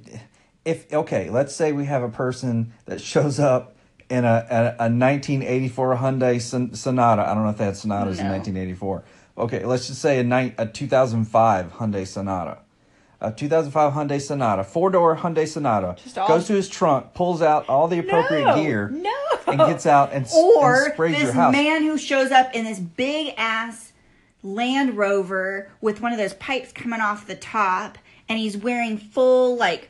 [0.65, 3.75] if okay, let's say we have a person that shows up
[4.09, 7.21] in a a, a 1984 Hyundai Son- Sonata.
[7.27, 8.31] I don't know if they had Sonatas in No.
[8.33, 9.03] 1984.
[9.37, 12.59] Okay, let's just say a ni- a 2005 Hyundai Sonata.
[13.21, 17.41] A 2005 Hyundai Sonata, four door Hyundai Sonata, Just all- goes to his trunk, pulls
[17.41, 19.13] out all the appropriate No, gear, no.
[19.47, 21.51] and gets out and, s- Or and sprays this your house.
[21.53, 23.93] man who shows up in this big ass
[24.45, 27.97] Land Rover with one of those pipes coming off the top,
[28.29, 29.89] and he's wearing full like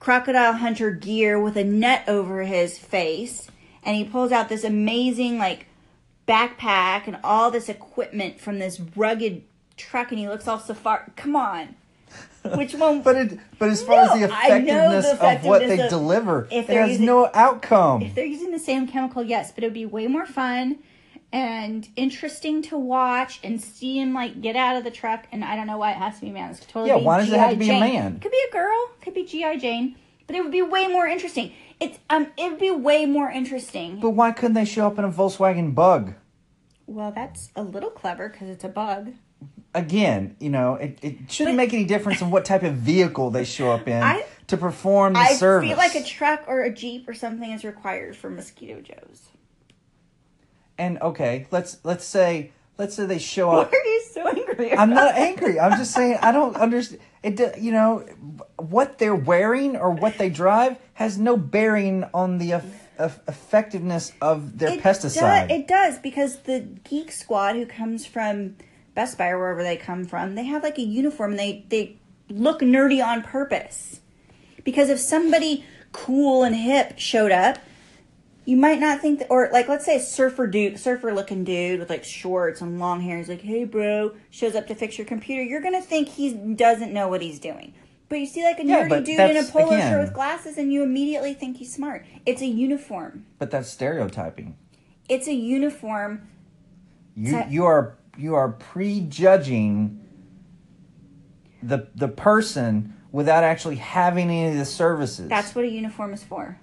[0.00, 3.48] crocodile hunter gear with a net over his face,
[3.84, 5.66] and he pulls out this amazing like
[6.26, 9.42] backpack and all this equipment from this rugged
[9.76, 11.04] truck, and he looks all safari.
[11.16, 11.76] Come on.
[12.56, 13.02] Which one?
[13.02, 14.26] But it, but as far as the No,
[14.60, 18.02] know the effectiveness of what they of- deliver, if it has using- no outcome.
[18.02, 20.78] if they're using the same chemical, yes, but it would be way more fun
[21.32, 25.26] and interesting to watch and see him like get out of the truck.
[25.32, 26.50] And I don't know why it has to be a man.
[26.50, 28.16] It's totally Yeah, why does it have to be a man?
[28.16, 28.90] It could be a girl.
[29.02, 29.96] Could be GI Jane.
[30.26, 31.52] But it would be way more interesting.
[31.80, 34.00] It's um, it would be way more interesting.
[34.00, 36.14] But why couldn't they show up in a Volkswagen Bug?
[36.86, 39.12] well, that's a little clever because it's a bug.
[39.74, 43.30] Again, you know, it, it shouldn't But- make any difference in what type of vehicle
[43.30, 45.68] they show up in I- to perform the I service.
[45.68, 49.28] feel like a truck or a jeep or something is required for Mosquito Joe's.
[50.78, 53.72] And okay, let's let's say let's say they show up.
[53.72, 54.72] Why are you so angry?
[54.72, 55.58] I'm not angry.
[55.60, 57.00] I'm just saying I don't understand.
[57.22, 58.04] It do- you know
[58.56, 64.12] what they're wearing or what they drive has no bearing on the eff- eff- effectiveness
[64.22, 65.48] of their It pesticide.
[65.48, 68.54] does- it does because the Geek Squad, who comes from
[68.94, 71.96] Best Buy or wherever they come from, they have like a uniform and they they
[72.30, 74.00] look nerdy on purpose.
[74.64, 77.58] Because if somebody cool and hip showed up,
[78.48, 81.80] you might not think that, or like let's say a surfer dude, surfer looking dude
[81.80, 83.18] with like shorts and long hair.
[83.18, 85.42] He's like, "Hey, bro," shows up to fix your computer.
[85.42, 87.74] You're gonna think he doesn't know what he's doing.
[88.08, 90.56] But you see like a Yeah, nerdy dude in a polo again- shirt with glasses,
[90.56, 92.06] and you immediately think he's smart.
[92.24, 93.26] It's a uniform.
[93.38, 94.56] but that's stereotyping.
[95.10, 96.22] It's a uniform.
[97.14, 100.00] You you are you are prejudging
[101.62, 105.28] the the person without actually having any of the services.
[105.28, 106.58] That's what a uniform is for.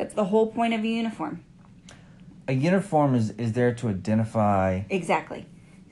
[0.00, 1.44] That's the whole point of a uniform.
[2.48, 4.80] a uniform is is there to identify.
[4.88, 5.44] Exactly.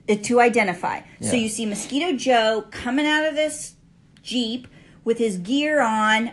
[0.08, 1.02] Uh, to identify.
[1.20, 3.74] So you see Mosquito Joe coming out of this
[4.22, 4.66] Jeep
[5.04, 6.30] with his gear on,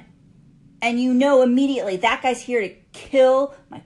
[0.81, 3.81] and you know immediately that guy's here to kill my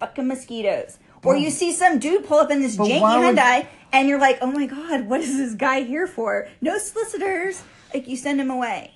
[0.00, 0.98] fucking mosquitoes.
[1.22, 4.38] Or you see some dude pull up in this janky would- Hyundai, and you're like,
[4.40, 6.48] oh my god, what is this guy here for?
[6.62, 7.62] No solicitors.
[7.92, 8.92] Like, you send him away.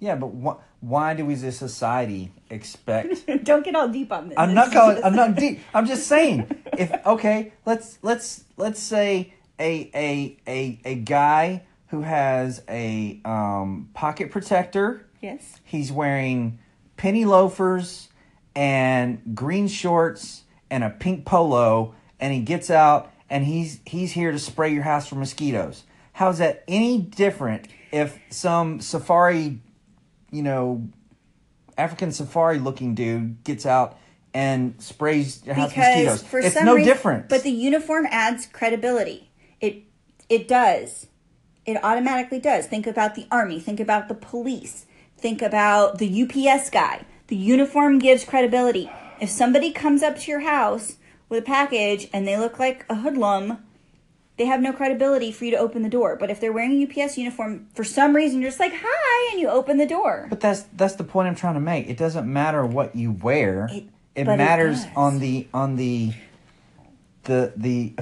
[0.00, 3.26] Yeah, but wh- why do we as a society expect?
[3.44, 4.38] Don't get all deep on this.
[4.38, 5.02] I'm not calling.
[5.02, 5.60] I'm not deep.
[5.74, 6.62] I'm just saying.
[6.76, 13.88] If okay, let's let's let's say a a a a guy who has a um,
[13.94, 15.06] pocket protector.
[15.20, 15.60] Yes.
[15.64, 16.58] He's wearing
[16.96, 18.08] penny loafers
[18.54, 24.32] and green shorts and a pink polo, and he gets out and he's he's here
[24.32, 25.84] to spray your house for mosquitoes.
[26.12, 29.60] How's that any different if some safari,
[30.30, 30.88] you know,
[31.78, 33.96] African safari looking dude gets out
[34.34, 36.22] and sprays your house because mosquitoes?
[36.22, 37.28] for it's some no reason, different.
[37.28, 39.30] But the uniform adds credibility.
[39.60, 39.84] It
[40.28, 41.06] it does.
[41.64, 42.66] It automatically does.
[42.66, 43.60] Think about the army.
[43.60, 44.86] Think about the police.
[45.16, 47.04] Think about the UPS guy.
[47.28, 48.90] The uniform gives credibility.
[49.20, 50.96] If somebody comes up to your house
[51.28, 53.58] with a package and they look like a hoodlum,
[54.38, 56.16] they have no credibility for you to open the door.
[56.16, 59.40] But if they're wearing a UPS uniform, for some reason you're just like, "Hi," and
[59.40, 60.26] you open the door.
[60.30, 61.88] But that's that's the point I'm trying to make.
[61.88, 63.68] It doesn't matter what you wear.
[63.70, 64.92] It- It, it matters does.
[64.96, 66.12] on the on the
[67.24, 67.92] the the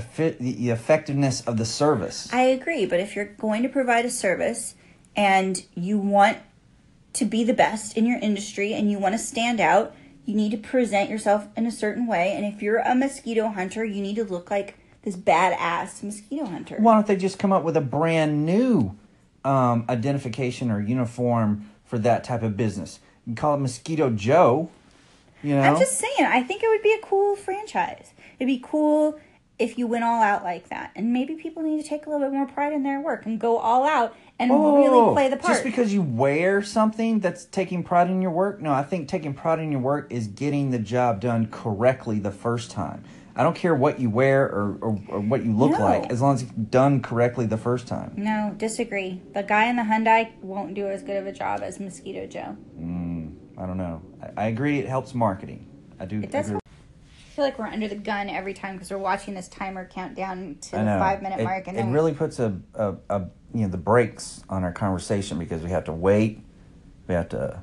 [0.41, 2.33] the effectiveness of the service.
[2.33, 4.77] I agree, but if you're going to provide a service
[5.17, 6.39] and you want
[7.15, 9.95] to be the best in your industry and you want to stand out,
[10.25, 12.33] you need to present yourself in a certain way.
[12.35, 16.77] And if you're a mosquito hunter, you need to look like this badass mosquito hunter.
[16.81, 18.97] Why don't they just come up with a brand new
[19.45, 22.99] um, identification or uniform for that type of business?
[23.25, 24.69] You call it Mosquito Joe.
[25.45, 28.11] You know, I'm just saying, I think it would be a cool franchise.
[28.41, 29.21] It'd be cool
[29.61, 30.91] if you went all out like that.
[30.97, 33.39] And maybe people need to take a little bit more pride in their work and
[33.39, 35.51] go all out and really play the part.
[35.51, 38.61] Oh, Just because you wear something that's taking pride in your work?
[38.61, 42.33] No, I think taking pride in your work is getting the job done correctly the
[42.33, 43.05] first time.
[43.39, 45.79] I don't care what you wear or, or, or what you look No.
[45.85, 48.13] like, as long as it's done correctly the first time.
[48.17, 49.21] no, disagree.
[49.35, 52.57] The guy in the Hyundai won't do as good of a job as Mosquito Joe.
[52.77, 54.01] Hmm, I don't know.
[54.23, 55.67] I, I agree it helps marketing.
[56.01, 56.61] I do It does agree.
[57.35, 60.57] feel like we're under the gun every time because we're watching this timer count down
[60.63, 63.21] to the five minute it, mark, and it really puts a, a, a
[63.53, 66.43] you know the brakes on our conversation because we have to wait,
[67.07, 67.63] we have to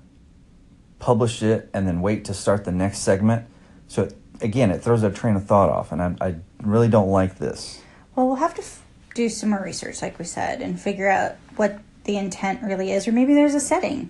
[1.00, 3.46] publish it, and then wait to start the next segment.
[3.88, 7.10] So it, again, it throws our train of thought off, and I, I really don't
[7.10, 7.82] like this.
[8.16, 8.84] well, we'll have to f-
[9.16, 13.08] do some more research, like we said, and figure out what the intent really is,
[13.08, 14.10] or maybe there's a setting.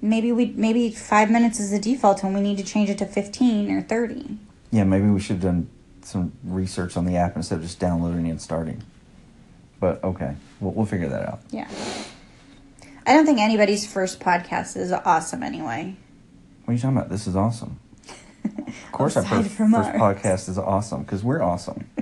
[0.00, 3.06] Maybe we maybe five minutes is the default, and we need to change it to
[3.06, 4.38] fifteen or thirty.
[4.70, 5.68] Yeah, maybe we should have done
[6.02, 8.82] some research on the app instead of just downloading and starting.
[9.80, 11.40] But okay, we'll, we'll figure that out.
[11.50, 11.68] Yeah.
[13.06, 15.96] I don't think anybody's first podcast is awesome anyway.
[16.64, 17.08] What are you talking about?
[17.08, 17.80] This is awesome.
[18.66, 21.88] Of course, our first, first podcast is awesome because we're awesome.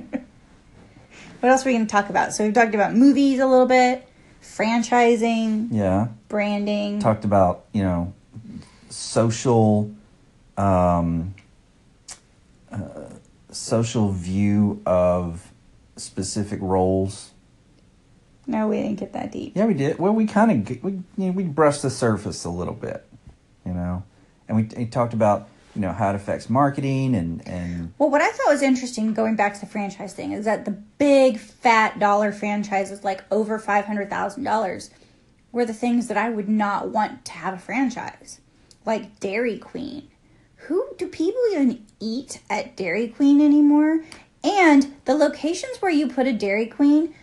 [1.40, 2.32] What else are we going to talk about?
[2.32, 4.09] So we've talked about movies a little bit,
[4.42, 6.09] franchising, Yeah.
[6.28, 6.98] branding.
[6.98, 8.14] talked about you know
[8.88, 9.90] social
[10.56, 11.35] um,
[12.72, 12.78] uh,
[13.50, 15.52] social view of
[15.96, 17.30] specific roles
[18.48, 19.52] no, we didn't get that deep.
[19.56, 22.50] yeah we did well we kind of we you know, we brushed the surface a
[22.50, 23.04] little bit
[23.64, 24.02] you know
[24.48, 28.23] and we, we talked about you know how it affects marketing and and Well, what
[28.23, 31.99] I thought was interesting going back to the franchise thing is that the big fat
[31.99, 34.91] dollar franchises, like over five hundred thousand dollars,
[35.53, 38.41] were the things that I would not want to have a franchise,
[38.87, 40.09] like Dairy Queen.
[40.57, 44.03] Who do people even eat at Dairy Queen anymore?
[44.43, 47.15] And the locations where you put a Dairy Queen,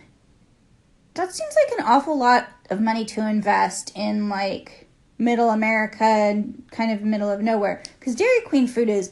[1.14, 4.83] that seems like an awful lot of money to invest in like
[5.24, 7.82] middle America and kind of middle of nowhere.
[7.98, 9.10] Because Dairy Queen food is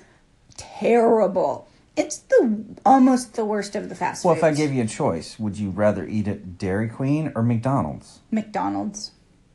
[0.57, 1.69] terrible.
[1.97, 4.29] It's the almost the worst of the fast food.
[4.29, 4.61] well if i foods.
[4.61, 9.11] gave you a choice would you rather eat at dairy queen or mcdonald's McDonald's,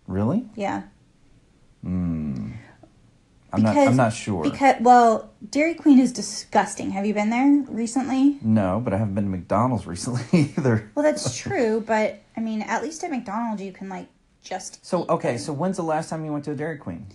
[0.05, 0.83] really yeah.
[1.83, 2.51] Hmm.
[3.53, 6.91] i'm not i'm not sure Because well, Dairy Queen is disgusting.
[6.91, 8.37] Have you been there recently?
[8.41, 12.61] no but i haven't been to mcdonald's recently either Well, that's true, but I mean,
[12.61, 14.07] at least at McDonald's you can like
[14.47, 17.07] just So okay, so when's the last time you went to a Dairy Queen?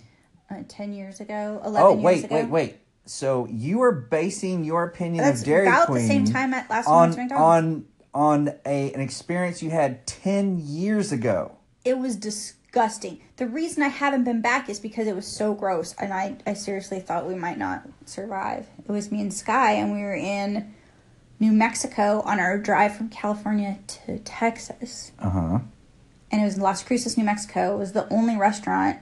[0.51, 2.35] uh, ten years ago, eleven Oh years wait, ago.
[2.35, 2.77] wait, wait.
[3.05, 6.69] So you are basing your opinion That's of Dairy about Queen the same time at
[6.69, 11.57] last time I went on on on a an experience you had ten years ago.
[11.83, 13.21] It was disgusting.
[13.37, 16.53] The reason I haven't been back is because it was so gross, and I, I
[16.53, 18.67] seriously thought we might not survive.
[18.87, 20.73] It was me and Sky, and we were in
[21.39, 25.11] New Mexico on our drive from California to Texas.
[25.19, 25.59] Uh huh.
[26.33, 27.75] And it was in Las Cruces, New Mexico.
[27.75, 28.97] It was the only restaurant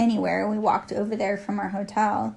[0.00, 0.48] anywhere.
[0.48, 2.34] We walked over there from our hotel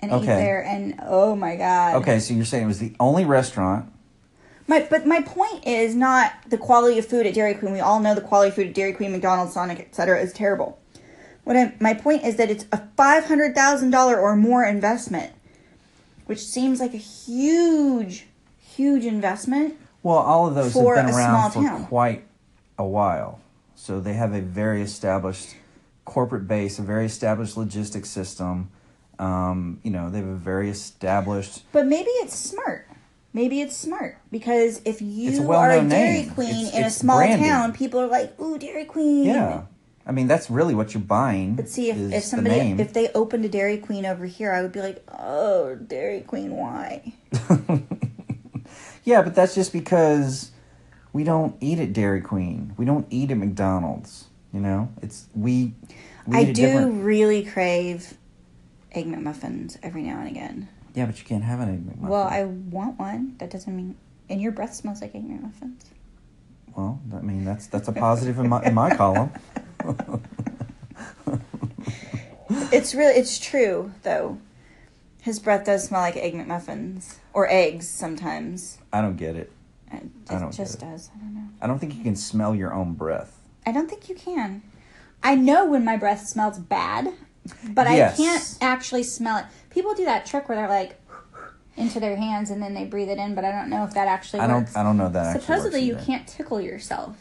[0.00, 1.96] and ate there, and oh my god.
[1.96, 3.92] Okay, so you're saying it was the only restaurant.
[4.66, 7.74] My, but my point is not the quality of food at Dairy Queen.
[7.74, 10.22] We all know the quality of food at Dairy Queen, McDonald's, Sonic, etc.
[10.22, 10.78] is terrible.
[11.44, 15.34] What I, my point is that it's a five hundred thousand dollar or more investment,
[16.24, 18.26] which seems like a huge,
[18.58, 19.76] huge investment.
[20.02, 21.86] Well, all of those For have been a around small for town.
[21.86, 22.24] quite
[22.78, 23.40] a while.
[23.74, 25.54] So they have a very established
[26.04, 28.70] corporate base, a very established logistics system.
[29.18, 32.86] Um, you know, they have a very established But maybe it's smart.
[33.32, 36.30] Maybe it's smart because if It's a you are a Dairy name.
[36.30, 39.62] Queen It's- in a small town, people are like, "Ooh, Dairy Queen." Yeah.
[40.06, 41.54] I mean, that's really what you're buying.
[41.54, 42.80] But see, if, if the somebody name.
[42.80, 46.56] if they opened a Dairy Queen over here, I would be like, "Oh, Dairy Queen,
[46.56, 47.12] why?"
[49.04, 50.50] yeah, but that's just because
[51.12, 52.74] we don't eat at Dairy Queen.
[52.76, 54.26] We don't eat at McDonald's.
[54.52, 55.74] You know, it's we.
[56.26, 58.14] we I do different- really crave
[58.92, 60.68] egg McMuffins every now and again.
[60.94, 62.08] Yeah, but you can't have an egg McMuffin.
[62.08, 63.36] Well, I want one.
[63.38, 63.96] That doesn't mean.
[64.30, 65.84] And your breath smells like egg McMuffins.
[66.76, 69.30] Well, I mean that's that's a positive in my in my column.
[72.72, 74.38] It's really it's true though.
[75.20, 78.78] His breath does smell like egg McMuffins or eggs sometimes.
[78.92, 79.52] I don't get it.
[79.92, 81.10] It, I don't just does.
[81.14, 81.48] I don't know.
[81.60, 83.38] I don't think you can smell your own breath.
[83.66, 84.62] I don't think you can.
[85.22, 87.12] I know when my breath smells bad,
[87.70, 88.14] but Yes.
[88.14, 89.44] I can't actually smell it.
[89.70, 91.00] People do that trick where they're like
[91.76, 94.08] into their hands and then they breathe it in, but I don't know if that
[94.08, 94.68] actually I don't.
[94.76, 95.26] I don't know that.
[95.36, 97.16] actually Supposedly you can't tickle yourself,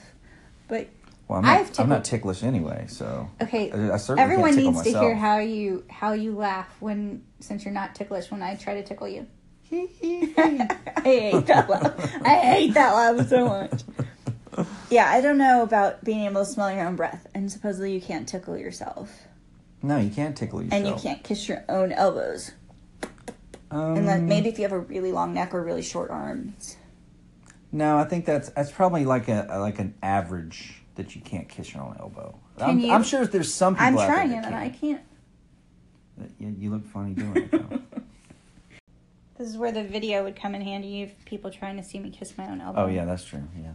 [0.68, 0.88] but
[1.28, 3.72] Well, I'm not, I'm not ticklish anyway, so okay.
[3.72, 7.96] I, I Everyone needs to hear how you how you laugh when since you're not
[7.96, 9.28] ticklish when I try to tickle you.
[9.72, 12.16] I hate that laugh.
[12.24, 13.84] I hate that laugh so much.
[14.90, 18.02] Yeah, I don't know about being able to smell your own breath, and supposedly you
[18.02, 19.28] can't tickle yourself,
[19.84, 20.80] no, you can't tickle yourself.
[20.80, 22.52] and you can't kiss your own elbows,
[23.70, 26.78] Um, unless maybe if you have a really long neck or really short arms.
[27.72, 31.74] No, I think that's that's probably like a like an average that you can't kiss
[31.74, 32.40] your own elbow.
[32.58, 32.92] Can I'm, you?
[32.92, 34.00] I'm sure there's some people.
[34.00, 35.02] I'm trying it, and I can't.
[36.40, 37.80] You, you look funny doing it though.
[39.38, 42.10] This is where the video would come in handy if people trying to see me
[42.10, 42.86] kiss my own elbow.
[42.86, 43.44] Oh yeah, that's true.
[43.62, 43.72] Yeah.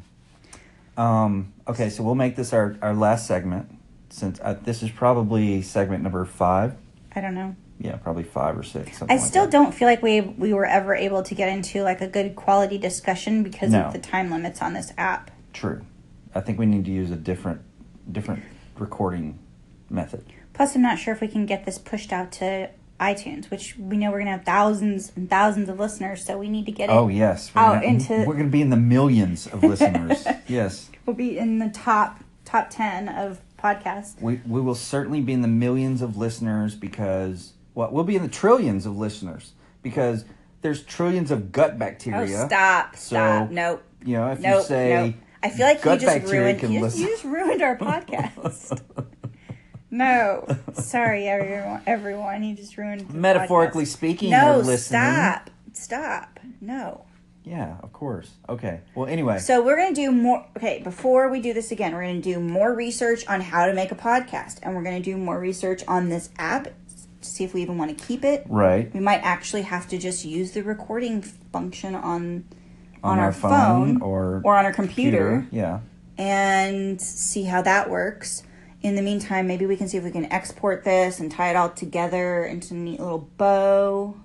[0.97, 3.79] Um, okay, so we'll make this our, our last segment
[4.11, 6.75] since uh, this is probably segment number five.
[7.15, 7.57] I don't know.
[7.79, 8.89] Yeah, probably five or six.
[8.89, 11.83] I something like still don't feel like we we were ever able to get into
[11.83, 13.83] like a good quality discussion because No.
[13.85, 15.31] of the time limits on this app.
[15.53, 15.85] True.
[16.35, 17.61] I think we need to use a different
[18.11, 18.43] different
[18.79, 19.39] recording
[19.91, 20.25] method.
[20.53, 22.69] Plus, I'm not sure if we can get this pushed out to
[23.03, 26.67] iTunes, which we know we're gonna have thousands and thousands of listeners, so we need
[26.67, 26.93] to get it.
[26.93, 30.25] Oh yes, we're out gonna, into- we're going to be in the millions of listeners.
[30.49, 34.21] yes, We'll be in the top top ten of podcasts.
[34.21, 38.23] we we will certainly be in the millions of listeners because well, we'll be in
[38.23, 40.25] the trillions of listeners because
[40.61, 42.47] there's trillions of gut Oh, bacteria.
[42.47, 42.95] stop!
[42.97, 43.51] So, Stop!
[43.51, 43.83] Nope.
[44.05, 44.61] You know, if Nope.
[44.61, 45.15] you say nope.
[45.43, 46.61] I feel like you just bacteria ruined.
[46.61, 48.81] can You just, listen- you just ruined our podcast.
[49.93, 51.83] no, sorry, everyone.
[51.87, 53.09] Everyone, you just ruined.
[53.09, 53.89] the metaphorically podcast.
[53.89, 54.79] speaking, No, listening.
[54.79, 55.51] stop!
[55.75, 56.41] Stop!
[56.61, 57.05] No.
[57.45, 58.31] Yeah, of course.
[58.49, 58.81] Okay.
[58.95, 60.47] Well, anyway, So we're gonna do more.
[60.57, 63.91] Okay, before we do this again, we're gonna do more research on how to make
[63.93, 66.73] a podcast, and we're gonna do more research on this app to
[67.21, 68.45] see if we even want to keep it.
[68.49, 72.45] right We might actually have to just use the recording function on
[73.05, 75.49] on, our, phone, or or on our computer, computer.
[75.51, 75.81] Yeah.
[76.19, 78.45] and see how that works.
[78.83, 81.57] In the meantime, maybe we can see if we can export this and tie it
[81.57, 84.17] all together into a neat little bow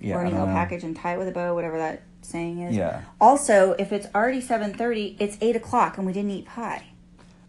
[0.00, 0.16] Yeah.
[0.16, 0.52] or a neat little know.
[0.54, 2.74] package and tie it with a bow, whatever that saying is.
[2.74, 3.02] Yeah.
[3.20, 6.84] Also, if it's already seven thirty, it's eight o'clock and we didn't eat pie.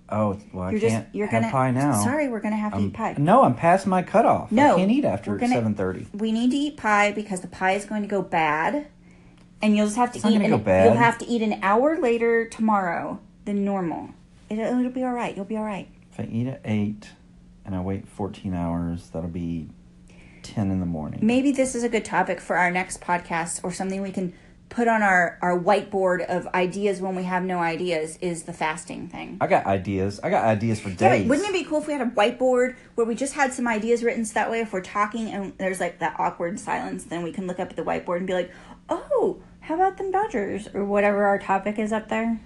[0.09, 2.01] Oh well, I You're can't just you're have gonna pie now.
[2.03, 3.15] Sorry, we're gonna have to eat pie.
[3.17, 4.51] No, I'm past my cutoff.
[4.51, 6.07] No, I can't eat after seven thirty.
[6.13, 8.87] We need to eat pie because the pie is going to go bad,
[9.61, 10.35] and you'll just have to It's eat.
[10.41, 10.85] an, go bad.
[10.85, 14.09] You'll have to eat an hour later tomorrow than normal.
[14.49, 15.35] It, it'll be all right.
[15.35, 15.89] You'll be all right.
[16.17, 17.09] If I eat at eight
[17.63, 19.69] and I wait fourteen hours, that'll be
[20.41, 21.19] ten in the morning.
[21.21, 24.33] Maybe this is a good topic for our next podcast or something we can
[24.69, 28.17] put on our our whiteboard of ideas when we have no ideas.
[28.19, 29.37] Is the fasting thing.
[29.39, 30.19] I got ideas.
[30.23, 31.21] I got ideas for Yeah, days.
[31.23, 33.67] but wouldn't it be cool if we had a whiteboard where we just had some
[33.67, 37.21] ideas written so that way if we're talking and there's like that awkward silence, then
[37.21, 38.51] we can look up at the whiteboard and be like,
[38.89, 42.39] oh, how about them Dodgers or whatever our topic is up there?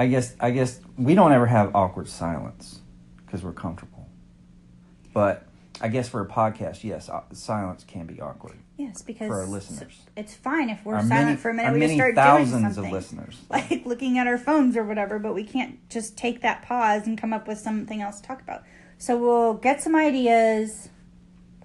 [0.00, 0.34] I guess.
[0.40, 2.80] I guess we don't ever have awkward silence
[3.24, 4.06] because we're comfortable.
[5.12, 5.46] But
[5.80, 8.56] I guess for a podcast, yes, uh, silence can be awkward.
[8.76, 10.00] Yes, because For our listeners.
[10.16, 11.74] it's fine if we're Our silent many, for a minute.
[11.74, 12.92] We just start thousands doing of something.
[12.92, 13.36] listeners.
[13.50, 17.18] like looking at our phones or whatever, but we can't just take that pause and
[17.18, 18.62] come up with something else to talk about.
[18.96, 20.88] So we'll get some ideas,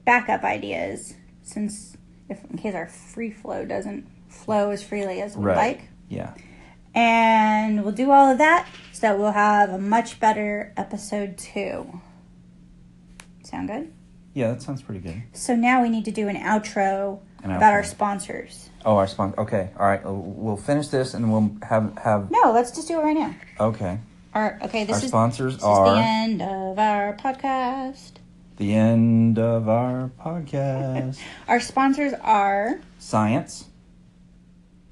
[0.04, 1.96] backup ideas, since
[2.28, 5.58] if in case our free flow doesn't flow as freely as we Right.
[5.58, 5.82] like.
[6.10, 6.34] Yeah.
[6.96, 12.00] And we'll do all of that so that we'll have a much better episode two.
[13.44, 13.92] Sound good?
[14.34, 15.22] Yeah, that sounds pretty good.
[15.34, 18.70] So now we need to do an outro An about our sponsors.
[18.86, 19.40] Oh, our sponsor.
[19.42, 20.02] Okay, all right.
[20.06, 22.32] We'll finish this and we'll have have.
[22.32, 23.36] No, let's just do it right now.
[23.60, 24.00] Okay.
[24.34, 28.12] Our, okay, this our is sponsors This are is the end of our podcast.
[28.58, 31.20] the end of our podcast.
[31.48, 33.66] Our sponsors are science,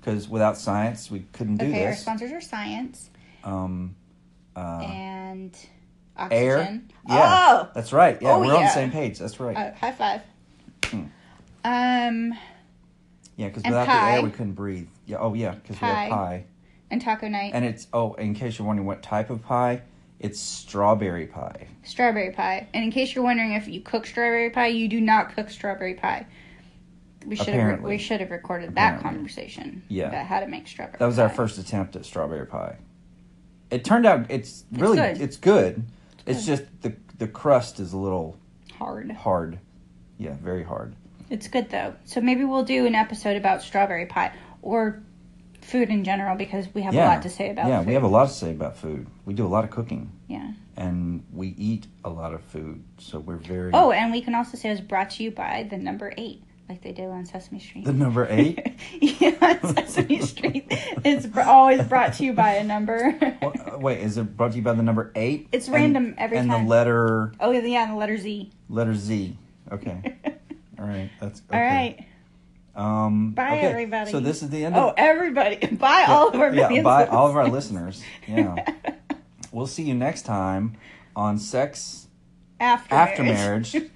[0.03, 1.85] because without science we couldn't do okay.
[1.85, 2.01] Our this.
[2.01, 3.09] sponsors are science
[3.43, 3.95] Um,
[4.55, 5.57] uh, and
[6.31, 6.81] air.
[7.07, 8.21] Yeah, Oh, that's right.
[8.21, 9.19] Yeah, Oh, we're on the same page.
[9.19, 9.55] That's right.
[9.55, 10.21] uh, high five.
[10.85, 11.03] Hmm.
[11.65, 12.33] Um,
[13.37, 14.87] yeah, because without the air we couldn't breathe.
[15.05, 15.17] Yeah.
[15.19, 16.03] Oh yeah, because we Pie.
[16.03, 16.45] have pie.
[16.91, 19.81] and taco night, And it's oh, in case you're wondering what type of pie,
[20.19, 21.67] it's strawberry pie.
[21.83, 22.67] strawberry pie.
[22.73, 25.95] And in case you're wondering if you cook strawberry pie, you do not cook strawberry
[25.95, 26.25] pie.
[27.25, 27.89] We should have Apparently.
[27.89, 29.09] we should have recorded that Apparently.
[29.19, 29.83] conversation.
[29.87, 30.07] Yeah.
[30.09, 30.97] about how to make strawberry.
[30.99, 32.77] That was our first attempt at strawberry pie.
[33.71, 35.21] It turned out it's really good.
[35.21, 35.83] it's good.
[36.25, 36.57] It's good.
[36.57, 38.37] just the the crust is a little
[38.77, 39.11] hard.
[39.11, 39.59] hard.
[40.17, 40.95] Yeah, very hard.
[41.29, 41.95] It's good though.
[42.05, 45.01] So maybe we'll do an episode about strawberry pie or
[45.61, 47.05] food in general because we have yeah.
[47.05, 47.87] a lot to say about Yeah, food.
[47.87, 49.07] we have a lot to say about food.
[49.25, 50.51] We do a lot of cooking Yeah.
[50.75, 54.57] and we eat a lot of food, so we're very Oh, and we can also
[54.57, 57.59] say it was brought to you by the number eight, like they do on Sesame
[57.59, 57.85] Street.
[57.85, 58.79] the number 8.
[59.01, 60.65] yeah, Sesame Street.
[61.03, 63.17] It's br- always brought to you by a number.
[63.41, 65.49] Well, wait, is it brought to you by the number 8?
[65.51, 66.63] It's And- random every and time.
[66.63, 68.51] the letter oh, yeah, and the letter Z.
[68.69, 69.37] letter Z.
[69.71, 70.15] Okay.
[70.79, 71.09] All right.
[71.19, 71.57] That's okay.
[71.57, 72.05] All right.
[72.75, 73.67] Um Bye, okay.
[73.67, 74.11] everybody.
[74.11, 75.57] So this is the end Oh, of everybody.
[75.75, 78.03] Bye, all of our yeah, millions bye all of our listeners.
[78.27, 78.57] listeners.
[78.57, 78.73] Yeah.
[79.51, 80.75] we'll see you next time
[81.15, 82.07] on sex
[82.59, 83.73] After, after marriage.
[83.75, 83.91] marriage.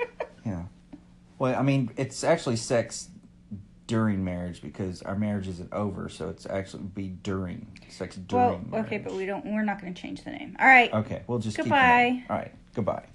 [0.45, 0.63] yeah.
[1.39, 3.09] Well, I mean, it's actually sex
[3.85, 8.69] during marriage because our marriage isn't over, so it's actually be during sex during.
[8.69, 9.03] well, okay, marriage.
[9.03, 9.45] but we don't.
[9.45, 10.55] We're not going to change the name.
[10.59, 10.93] All right.
[10.93, 11.57] Okay, we'll just.
[11.57, 12.23] Goodbye.
[12.29, 12.53] All right.
[12.73, 13.05] Goodbye.